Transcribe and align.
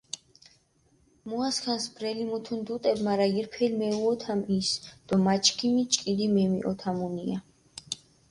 მუასქანს 1.31 1.83
ბრელი 1.97 2.23
მუთუნ 2.29 2.59
დუტებ, 2.69 2.97
მარა 3.07 3.27
ირფელი 3.41 3.75
მედინაფჷ 3.81 4.51
ის 4.59 4.69
დო 5.07 5.15
მა 5.25 5.33
ჩქიმი 5.45 5.83
ჭკიდი 5.93 6.25
მემიჸოთამუნია. 6.35 7.37